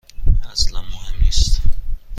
[0.51, 1.61] اصلا مهم نیست.